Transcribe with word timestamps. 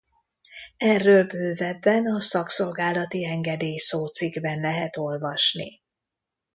Erről 0.77 1.27
bővebben 1.27 2.05
a 2.07 2.21
szakszolgálati 2.21 3.25
engedély 3.25 3.77
szócikkben 3.77 4.59
lehet 4.59 4.97
olvasni. 4.97 5.81